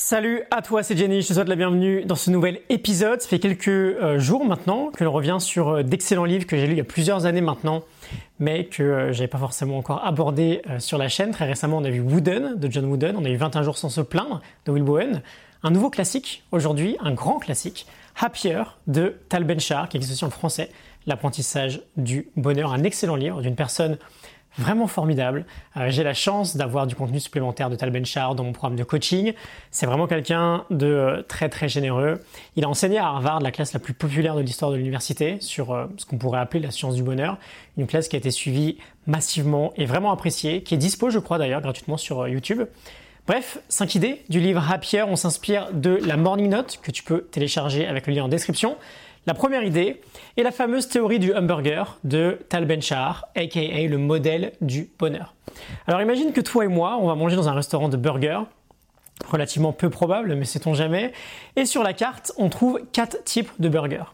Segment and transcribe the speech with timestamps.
[0.00, 3.20] Salut à toi, c'est Jenny, je te souhaite la bienvenue dans ce nouvel épisode.
[3.20, 6.68] Ça fait quelques euh, jours maintenant que l'on revient sur euh, d'excellents livres que j'ai
[6.68, 7.82] lus il y a plusieurs années maintenant,
[8.38, 11.32] mais que euh, j'avais pas forcément encore abordé sur la chaîne.
[11.32, 13.88] Très récemment, on a vu Wooden de John Wooden, on a eu 21 jours sans
[13.88, 15.20] se plaindre de Will Bowen.
[15.64, 17.84] Un nouveau classique aujourd'hui, un grand classique,
[18.20, 20.70] Happier de Tal Ben-Shahar, qui existe aussi en français,
[21.08, 23.96] L'apprentissage du bonheur, un excellent livre d'une personne
[24.56, 25.44] vraiment formidable.
[25.76, 28.84] Euh, j'ai la chance d'avoir du contenu supplémentaire de Tal Benchar dans mon programme de
[28.84, 29.32] coaching.
[29.70, 32.20] C'est vraiment quelqu'un de euh, très très généreux.
[32.56, 35.72] Il a enseigné à Harvard, la classe la plus populaire de l'histoire de l'université, sur
[35.72, 37.38] euh, ce qu'on pourrait appeler la science du bonheur.
[37.76, 41.38] Une classe qui a été suivie massivement et vraiment appréciée, qui est dispo, je crois
[41.38, 42.62] d'ailleurs, gratuitement sur YouTube.
[43.28, 45.02] Bref, 5 idées du livre Happier.
[45.02, 48.78] On s'inspire de la Morning Note que tu peux télécharger avec le lien en description.
[49.26, 50.00] La première idée
[50.36, 55.34] est la fameuse théorie du hamburger de Tal Ben-Shahar, aka le modèle du bonheur.
[55.86, 58.42] Alors imagine que toi et moi, on va manger dans un restaurant de burgers,
[59.26, 61.12] relativement peu probable, mais sait-on jamais,
[61.56, 64.04] et sur la carte, on trouve quatre types de burgers.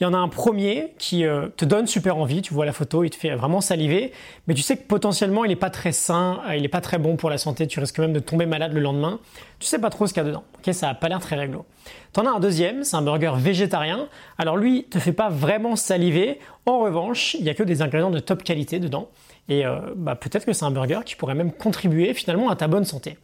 [0.00, 2.72] Il y en a un premier qui euh, te donne super envie, tu vois la
[2.72, 4.12] photo, il te fait vraiment saliver,
[4.46, 6.98] mais tu sais que potentiellement il n'est pas très sain, euh, il n'est pas très
[6.98, 9.18] bon pour la santé, tu risques même de tomber malade le lendemain.
[9.58, 10.44] Tu sais pas trop ce qu'il y a dedans.
[10.70, 11.64] Ça a pas l'air très réglo.
[12.12, 14.08] T'en as un deuxième, c'est un burger végétarien.
[14.36, 16.38] Alors lui, te fait pas vraiment saliver.
[16.68, 19.08] En revanche, il y a que des ingrédients de top qualité dedans.
[19.48, 22.68] Et euh, bah, peut-être que c'est un burger qui pourrait même contribuer finalement à ta
[22.68, 23.16] bonne santé.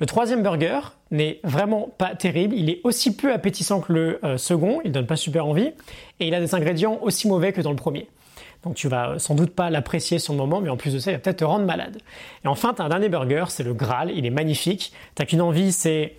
[0.00, 2.54] Le troisième burger n'est vraiment pas terrible.
[2.54, 4.82] Il est aussi peu appétissant que le euh, second.
[4.84, 5.72] Il donne pas super envie.
[6.20, 8.06] Et il a des ingrédients aussi mauvais que dans le premier.
[8.64, 11.10] Donc tu vas sans doute pas l'apprécier sur le moment, mais en plus de ça,
[11.10, 12.02] il va peut-être te rendre malade.
[12.44, 14.12] Et enfin, tu as un dernier burger, c'est le Graal.
[14.14, 14.92] Il est magnifique.
[15.14, 16.16] T'as qu'une envie, c'est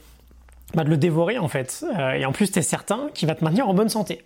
[0.74, 1.86] bah, de le dévorer en fait.
[1.98, 4.24] Euh, et en plus, tu es certain qu'il va te maintenir en bonne santé.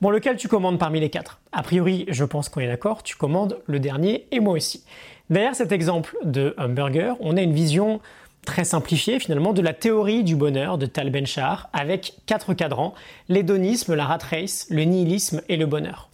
[0.00, 1.40] Bon, lequel tu commandes parmi les quatre?
[1.52, 4.84] A priori, je pense qu'on est d'accord, tu commandes le dernier et moi aussi.
[5.30, 8.00] Derrière cet exemple de hamburger, on a une vision
[8.44, 12.94] très simplifiée finalement de la théorie du bonheur de Tal Ben-Shahar avec quatre cadrans,
[13.28, 16.10] l'hédonisme, la rat race, le nihilisme et le bonheur.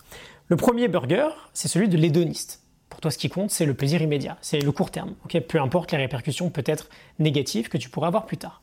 [0.47, 2.63] Le premier burger, c'est celui de l'hédoniste.
[2.89, 5.15] Pour toi, ce qui compte, c'est le plaisir immédiat, c'est le court terme.
[5.49, 6.89] Peu importe les répercussions peut-être
[7.19, 8.63] négatives que tu pourras avoir plus tard.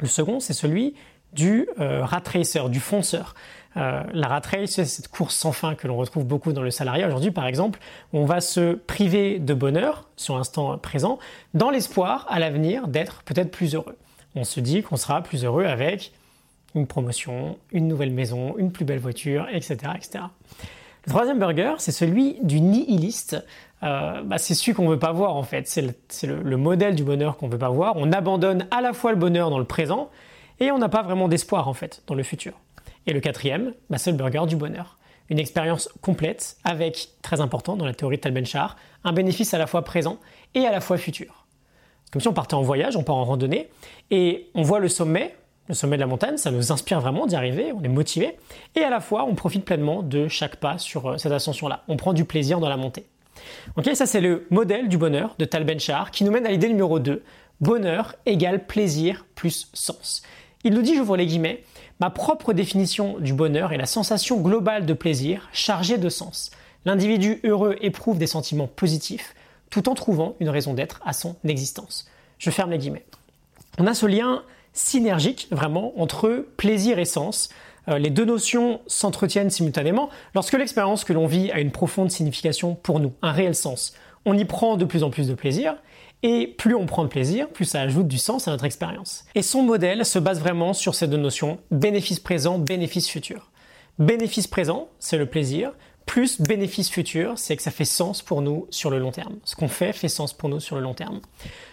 [0.00, 0.94] Le second, c'est celui
[1.32, 3.34] du euh, rat racer, du fonceur.
[3.76, 6.70] Euh, la rat race, c'est cette course sans fin que l'on retrouve beaucoup dans le
[6.70, 7.78] salariat aujourd'hui, par exemple.
[8.12, 11.18] On va se priver de bonheur sur l'instant présent,
[11.52, 13.96] dans l'espoir à l'avenir d'être peut-être plus heureux.
[14.34, 16.12] On se dit qu'on sera plus heureux avec
[16.74, 19.92] une promotion, une nouvelle maison, une plus belle voiture, etc.
[19.94, 20.24] etc.
[21.06, 23.42] Le troisième burger, c'est celui du nihiliste.
[23.84, 25.68] Euh, bah, c'est celui qu'on veut pas voir en fait.
[25.68, 27.94] C'est le, modèle du bonheur qu'on veut pas voir.
[27.96, 30.10] On abandonne à la fois le bonheur dans le présent
[30.58, 32.54] et on n'a pas vraiment d'espoir en fait dans le futur.
[33.06, 34.98] Et le quatrième, bah, c'est le burger du bonheur.
[35.28, 39.58] Une expérience complète avec, très important dans la théorie de Tal Ben-Shahar, un bénéfice à
[39.58, 40.18] la fois présent
[40.54, 41.46] et à la fois futur.
[42.10, 43.68] Comme si on partait en voyage, on part en randonnée
[44.10, 45.36] et on voit le sommet,
[45.68, 48.36] le sommet de la montagne, ça nous inspire vraiment d'y arriver, on est motivé
[48.74, 51.82] et à la fois on profite pleinement de chaque pas sur euh, cette ascension-là.
[51.88, 53.06] On prend du plaisir dans la montée.
[53.76, 56.68] Ok, ça c'est le modèle du bonheur de Tal Ben-Shahar qui nous mène à l'idée
[56.68, 57.22] numéro 2.
[57.60, 60.22] Bonheur égale plaisir plus sens.
[60.64, 61.62] Il nous dit, j'ouvre les guillemets,
[62.00, 66.50] ma propre définition du bonheur est la sensation globale de plaisir chargée de sens.
[66.84, 69.34] L'individu heureux éprouve des sentiments positifs
[69.70, 72.08] tout en trouvant une raison d'être à son existence.
[72.38, 73.06] Je ferme les guillemets.
[73.78, 74.42] On a ce lien
[74.76, 77.48] synergique vraiment entre plaisir et sens.
[77.88, 82.74] Euh, les deux notions s'entretiennent simultanément lorsque l'expérience que l'on vit a une profonde signification
[82.74, 83.94] pour nous, un réel sens.
[84.24, 85.76] On y prend de plus en plus de plaisir
[86.22, 89.24] et plus on prend de plaisir, plus ça ajoute du sens à notre expérience.
[89.34, 93.50] Et son modèle se base vraiment sur ces deux notions, bénéfice présent, bénéfice futur.
[93.98, 95.72] Bénéfice présent, c'est le plaisir,
[96.06, 99.34] plus bénéfice futur, c'est que ça fait sens pour nous sur le long terme.
[99.44, 101.20] Ce qu'on fait fait sens pour nous sur le long terme.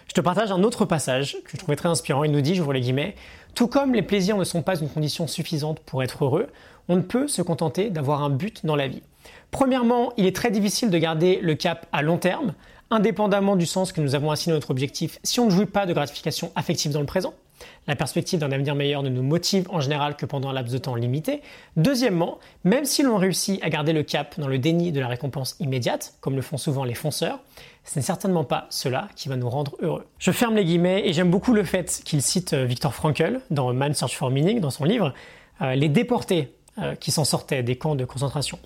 [0.08, 2.24] Je te partage un autre passage que je trouvais très inspirant.
[2.24, 3.14] Il nous dit, j'ouvre les guillemets,
[3.54, 6.48] tout comme les plaisirs ne sont pas une condition suffisante pour être heureux,
[6.88, 9.02] on ne peut se contenter d'avoir un but dans la vie.
[9.50, 12.54] Premièrement, il est très difficile de garder le cap à long terme,
[12.90, 15.86] indépendamment du sens que nous avons assigné à notre objectif, si on ne jouit pas
[15.86, 17.34] de gratification affective dans le présent.
[17.86, 20.78] La perspective d'un avenir meilleur ne nous motive en général que pendant un laps de
[20.78, 21.42] temps limité.
[21.76, 25.56] Deuxièmement, même si l'on réussit à garder le cap dans le déni de la récompense
[25.60, 27.40] immédiate, comme le font souvent les fonceurs,
[27.84, 30.06] ce n'est certainement pas cela qui va nous rendre heureux.
[30.18, 33.72] Je ferme les guillemets et j'aime beaucoup le fait qu'il cite euh, Viktor Frankl dans
[33.74, 35.12] Man's Search for Meaning, dans son livre,
[35.60, 38.58] euh, les déportés euh, qui s'en sortaient des camps de concentration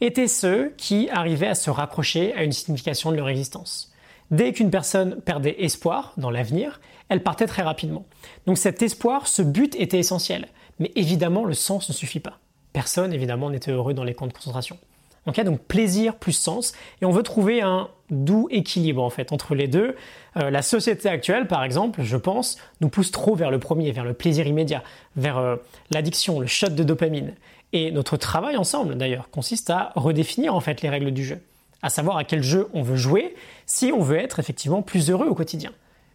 [0.00, 3.89] étaient ceux qui arrivaient à se raccrocher à une signification de leur existence.
[4.30, 8.04] Dès qu'une personne perdait espoir dans l'avenir, elle partait très rapidement.
[8.46, 10.48] Donc cet espoir, ce but était essentiel.
[10.78, 12.38] Mais évidemment, le sens ne suffit pas.
[12.72, 14.78] Personne, évidemment, n'était heureux dans les camps de concentration.
[15.26, 16.72] donc plaisir plus sens.
[17.02, 19.96] Et on veut trouver un doux équilibre en fait entre les deux.
[20.36, 24.04] Euh, la société actuelle, par exemple, je pense, nous pousse trop vers le premier, vers
[24.04, 24.82] le plaisir immédiat,
[25.16, 25.56] vers euh,
[25.90, 27.34] l'addiction, le shot de dopamine.
[27.72, 31.40] Et notre travail ensemble, d'ailleurs, consiste à redéfinir en fait les règles du jeu,
[31.82, 33.34] à savoir à quel jeu on veut jouer
[33.66, 35.72] si on veut être effectivement plus heureux au quotidien.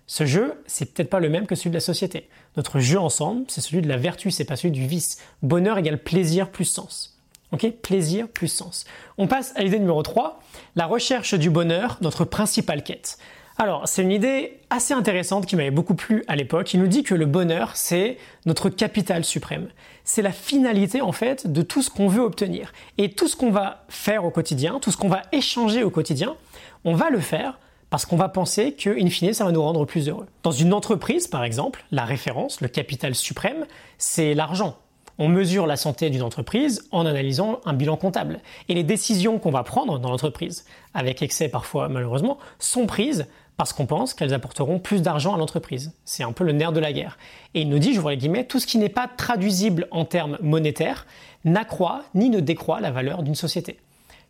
[0.08, 2.30] Ce jeu, c'est peut-être pas le même que celui de la société.
[2.58, 5.20] Notre jeu ensemble, c'est celui de la vertu, c'est pas celui du vice.
[5.42, 7.20] Bonheur égale plaisir plus sens.
[7.52, 7.70] Ok?
[7.82, 8.86] Plaisir plus sens.
[9.18, 10.40] On passe à l'idée numéro 3,
[10.76, 13.18] la recherche du bonheur, notre principale quête.
[13.57, 16.74] Alors, c'est une idée assez intéressante qui m'avait beaucoup plu à l'époque.
[16.74, 19.69] Il nous dit que le bonheur, c'est notre capital suprême.
[20.04, 22.74] C'est la finalité, en fait, de tout ce qu'on veut obtenir.
[22.98, 26.36] Et tout ce qu'on va faire au quotidien, tout ce qu'on va échanger au quotidien,
[26.84, 27.57] on va le faire
[27.90, 30.25] parce qu'on va penser que, in fine, ça va nous rendre plus heureux.
[30.44, 33.66] Dans une entreprise, par exemple, la référence, le capital suprême,
[33.98, 34.78] c'est l'argent.
[35.18, 38.42] On mesure la santé d'une entreprise en analysant un bilan comptable.
[38.68, 43.26] Et les décisions qu'on va prendre dans l'entreprise, avec excès parfois malheureusement, sont prises
[43.58, 45.94] parce qu'on pense qu'elles apporteront plus d'argent à l'entreprise.
[46.04, 47.18] C'est un peu le nerf de la guerre.
[47.54, 50.04] Et il nous dit, je vous les guillemets, tout ce qui n'est pas traduisible en
[50.04, 51.08] termes monétaires
[51.46, 53.80] n'accroît ni ne décroît la valeur d'une société.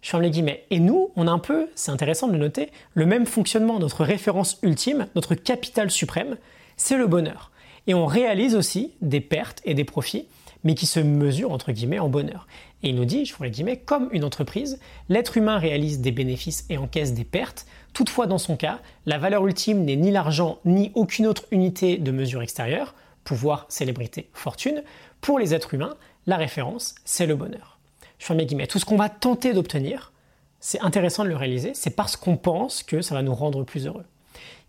[0.03, 0.65] Je ferme les.
[0.69, 3.79] Et nous, on a un peu, c'est intéressant de le noter, le même fonctionnement.
[3.79, 6.37] Notre référence ultime, notre capital suprême,
[6.77, 7.49] c'est le bonheur.
[7.87, 10.27] Et on réalise aussi des pertes et des profits
[10.65, 12.47] mais qui se mesure entre guillemets en bonheur.
[12.83, 16.65] Et il nous dit, je les guillemets, comme une entreprise, l'être humain réalise des bénéfices
[16.69, 17.65] et encaisse des pertes.
[17.93, 22.11] Toutefois, dans son cas, la valeur ultime n'est ni l'argent ni aucune autre unité de
[22.11, 24.83] mesure extérieure, pouvoir, célébrité, fortune.
[25.21, 25.95] Pour les êtres humains,
[26.27, 27.79] la référence, c'est le bonheur.
[28.19, 28.67] Je ferme mes guillemets.
[28.67, 30.11] Tout ce qu'on va tenter d'obtenir,
[30.59, 33.85] c'est intéressant de le réaliser, c'est parce qu'on pense que ça va nous rendre plus
[33.85, 34.05] heureux.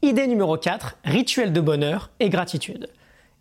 [0.03, 2.89] Idée numéro 4, rituel de bonheur et gratitude.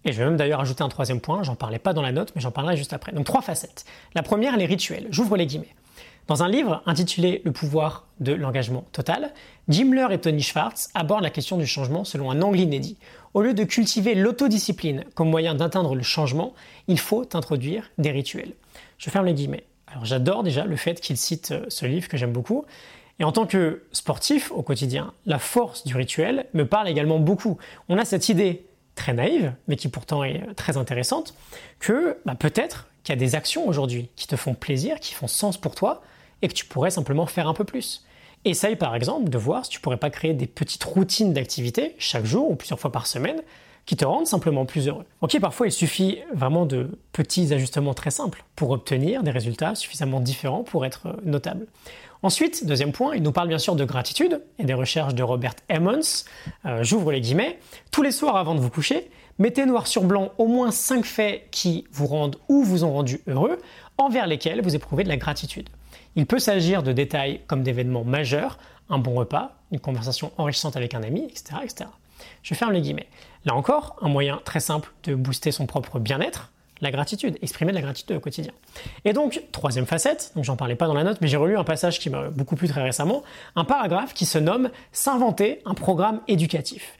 [0.05, 2.31] Et je vais même d'ailleurs ajouter un troisième point, j'en parlais pas dans la note,
[2.35, 3.11] mais j'en parlerai juste après.
[3.11, 3.85] Donc trois facettes.
[4.13, 5.07] La première, les rituels.
[5.09, 5.75] J'ouvre les guillemets.
[6.27, 9.33] Dans un livre intitulé Le pouvoir de l'engagement total,
[9.67, 12.97] Jim Lehr et Tony Schwartz abordent la question du changement selon un angle inédit.
[13.33, 16.53] Au lieu de cultiver l'autodiscipline comme moyen d'atteindre le changement,
[16.87, 18.53] il faut introduire des rituels.
[18.97, 19.65] Je ferme les guillemets.
[19.87, 22.65] Alors j'adore déjà le fait qu'il cite euh, ce livre que j'aime beaucoup.
[23.19, 27.57] Et en tant que sportif au quotidien, la force du rituel me parle également beaucoup.
[27.87, 28.65] On a cette idée
[28.95, 31.33] très naïve, mais qui pourtant est très intéressante,
[31.79, 35.27] que bah, peut-être qu'il y a des actions aujourd'hui qui te font plaisir, qui font
[35.27, 36.01] sens pour toi,
[36.41, 38.05] et que tu pourrais simplement faire un peu plus.
[38.45, 42.25] Essaye par exemple de voir si tu pourrais pas créer des petites routines d'activité chaque
[42.25, 43.41] jour ou plusieurs fois par semaine
[43.85, 45.05] qui te rendent simplement plus heureux.
[45.21, 50.19] Ok, parfois il suffit vraiment de petits ajustements très simples pour obtenir des résultats suffisamment
[50.19, 51.67] différents pour être notables.
[52.23, 55.53] Ensuite, deuxième point, il nous parle bien sûr de gratitude et des recherches de Robert
[55.69, 55.99] Emmons.
[56.65, 57.59] Euh, j'ouvre les guillemets.
[57.91, 61.43] Tous les soirs avant de vous coucher, mettez noir sur blanc au moins 5 faits
[61.51, 63.59] qui vous rendent ou vous ont rendu heureux,
[63.99, 65.69] envers lesquels vous éprouvez de la gratitude.
[66.15, 68.57] Il peut s'agir de détails comme d'événements majeurs,
[68.89, 71.57] un bon repas, une conversation enrichissante avec un ami, etc.
[71.63, 71.89] etc.
[72.43, 73.07] Je ferme les guillemets.
[73.45, 76.51] Là encore, un moyen très simple de booster son propre bien-être,
[76.81, 78.51] la gratitude, exprimer de la gratitude au quotidien.
[79.05, 81.63] Et donc, troisième facette, donc j'en parlais pas dans la note, mais j'ai relu un
[81.63, 83.23] passage qui m'a beaucoup plu très récemment,
[83.55, 86.97] un paragraphe qui se nomme S'inventer un programme éducatif.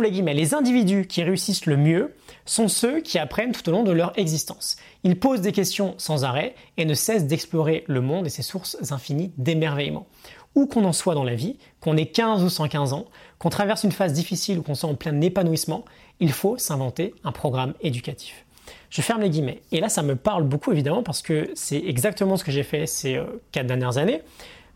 [0.00, 2.14] L'ai dit, mais les individus qui réussissent le mieux
[2.46, 4.76] sont ceux qui apprennent tout au long de leur existence.
[5.04, 8.76] Ils posent des questions sans arrêt et ne cessent d'explorer le monde et ses sources
[8.92, 10.06] infinies d'émerveillement.
[10.54, 13.06] Où qu'on en soit dans la vie, qu'on ait 15 ou 115 ans,
[13.38, 15.84] qu'on traverse une phase difficile ou qu'on soit en plein épanouissement,
[16.20, 18.44] il faut s'inventer un programme éducatif.
[18.90, 19.60] Je ferme les guillemets.
[19.72, 22.86] Et là, ça me parle beaucoup évidemment parce que c'est exactement ce que j'ai fait
[22.86, 24.22] ces euh, quatre dernières années.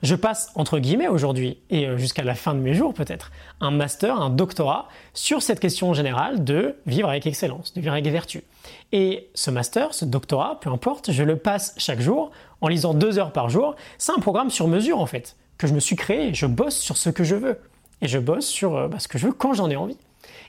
[0.03, 3.73] Je passe entre guillemets aujourd'hui et euh, jusqu'à la fin de mes jours peut-être un
[3.73, 8.45] master, un doctorat sur cette question générale de vivre avec excellence, de vivre avec vertu.
[8.93, 12.31] Et ce master, ce doctorat, peu importe, je le passe chaque jour
[12.61, 13.75] en lisant deux heures par jour.
[13.99, 16.33] C'est un programme sur mesure en fait que je me suis créé.
[16.33, 17.59] Je bosse sur ce que je veux
[18.01, 19.99] et je bosse sur euh, bah, ce que je veux quand j'en ai envie.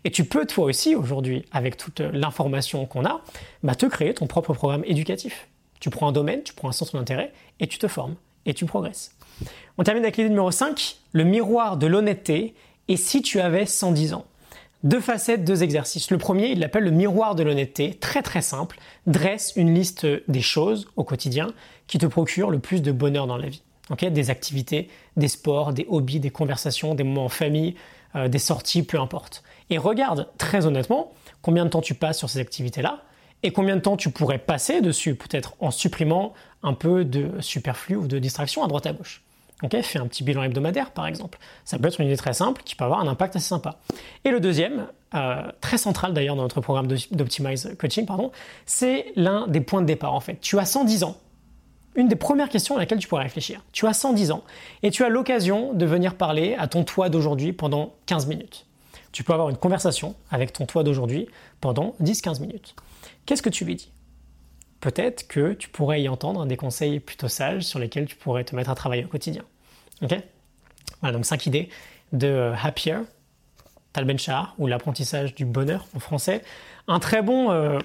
[0.06, 3.22] Et tu peux toi aussi aujourd'hui, avec toute l'information qu'on a,
[3.64, 5.48] bah, te créer ton propre programme éducatif.
[5.80, 8.66] Tu prends un domaine, tu prends un centre d'intérêt et tu te formes et tu
[8.66, 9.16] progresses.
[9.78, 12.54] On termine avec l'idée numéro 5, le miroir de l'honnêteté
[12.88, 14.26] et si tu avais 110 ans.
[14.84, 16.10] Deux facettes, deux exercices.
[16.10, 20.42] Le premier, il l'appelle le miroir de l'honnêteté, très très simple, dresse une liste des
[20.42, 21.48] choses au quotidien
[21.88, 23.62] qui te procurent le plus de bonheur dans la vie.
[23.98, 27.76] Des activités, des sports, des hobbies, des conversations, des moments en famille,
[28.16, 29.44] euh, des sorties, peu importe.
[29.70, 33.04] Et regarde très honnêtement combien de temps tu passes sur ces activités-là
[33.44, 37.96] et combien de temps tu pourrais passer dessus, peut-être en supprimant un peu de superflu
[37.96, 39.22] ou de distraction à droite à gauche.
[39.62, 41.38] Ok, fais un petit bilan hebdomadaire par exemple.
[41.66, 43.80] Ça peut être une idée très simple qui peut avoir un impact assez sympa.
[44.24, 48.32] Et le deuxième, euh, très central d'ailleurs dans notre programme d'Optimize Coaching, pardon,
[48.66, 50.38] c'est l'un des points de départ en fait.
[50.40, 51.18] Tu as 110 ans,
[52.00, 53.62] une des premières questions à laquelle tu pourrais réfléchir.
[53.72, 54.44] Tu as 110 ans
[54.84, 58.66] et tu as l'occasion de venir parler à ton toi d'aujourd'hui pendant 15 minutes.
[59.12, 61.28] Tu peux avoir une conversation avec ton toi d'aujourd'hui
[61.62, 62.76] pendant 10-15 minutes.
[63.26, 63.92] Qu'est-ce que tu lui dis?
[64.82, 68.56] Peut-être que tu pourrais y entendre des conseils plutôt sages sur lesquels tu pourrais te
[68.56, 69.44] mettre à travailler au quotidien.
[70.02, 70.16] Ok?
[71.02, 71.70] Voilà, donc 5 idées
[72.14, 72.98] de euh, Happier,
[73.92, 74.18] Tal ben
[74.60, 76.44] ou l'apprentissage du bonheur en français.
[76.88, 77.80] Un très bon, euh,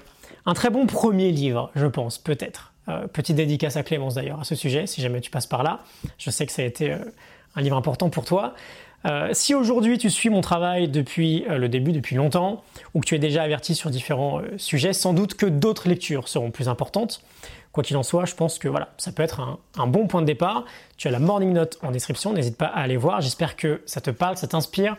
[0.44, 2.73] un très bon premier livre, je pense, peut-être.
[2.88, 5.80] Euh, petite dédicace à Clémence d'ailleurs à ce sujet, si jamais tu passes par là.
[6.18, 6.98] Je sais que ça a été euh,
[7.56, 8.54] un livre important pour toi.
[9.32, 12.62] si aujourd'hui tu suis mon travail depuis le début, depuis longtemps,
[12.94, 16.50] ou que tu es déjà averti sur différents sujets, sans doute que d'autres lectures seront
[16.50, 17.22] plus importantes.
[17.72, 20.22] Quoi qu'il en soit, je pense que voilà, ça peut être un, un, bon point
[20.22, 20.64] de départ.
[20.96, 23.20] Tu as la morning note en description, n'hésite pas à aller voir.
[23.20, 24.96] J'espère que ça te parle, ça t'inspire.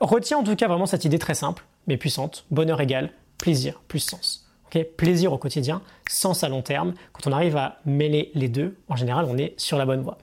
[0.00, 2.44] retiens en tout cas vraiment cette idée très simple, mais puissante.
[2.50, 4.47] Bonheur égal plaisir plus sens.
[4.96, 6.94] Plaisir au quotidien, sens à long terme.
[7.12, 10.18] Quand on arrive à mêler les deux, en général, on est sur la bonne voie.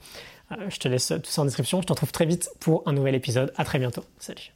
[0.52, 1.80] Euh, je te laisse tout ça en description.
[1.80, 3.52] Je te retrouve très vite pour un nouvel épisode.
[3.56, 4.04] À très bientôt.
[4.18, 4.55] Salut.